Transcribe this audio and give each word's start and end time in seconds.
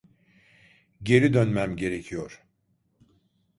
Geri 1.03 1.33
dönmem 1.33 1.75
gerekiyor. 1.77 2.43